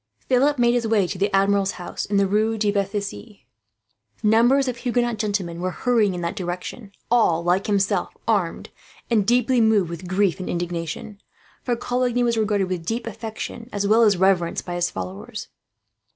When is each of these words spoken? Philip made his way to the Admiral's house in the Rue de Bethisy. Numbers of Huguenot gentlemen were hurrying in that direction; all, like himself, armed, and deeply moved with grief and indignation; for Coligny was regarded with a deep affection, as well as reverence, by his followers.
Philip 0.27 0.57
made 0.57 0.73
his 0.73 0.87
way 0.87 1.05
to 1.05 1.19
the 1.19 1.29
Admiral's 1.31 1.73
house 1.73 2.05
in 2.05 2.17
the 2.17 2.25
Rue 2.25 2.57
de 2.57 2.71
Bethisy. 2.71 3.45
Numbers 4.23 4.67
of 4.67 4.77
Huguenot 4.77 5.17
gentlemen 5.19 5.61
were 5.61 5.69
hurrying 5.69 6.15
in 6.15 6.21
that 6.21 6.35
direction; 6.35 6.91
all, 7.11 7.43
like 7.43 7.67
himself, 7.67 8.17
armed, 8.27 8.71
and 9.11 9.27
deeply 9.27 9.61
moved 9.61 9.91
with 9.91 10.07
grief 10.07 10.39
and 10.39 10.49
indignation; 10.49 11.21
for 11.61 11.75
Coligny 11.75 12.23
was 12.23 12.35
regarded 12.35 12.67
with 12.67 12.81
a 12.81 12.83
deep 12.83 13.05
affection, 13.05 13.69
as 13.71 13.85
well 13.85 14.01
as 14.01 14.17
reverence, 14.17 14.63
by 14.63 14.73
his 14.73 14.89
followers. 14.89 15.49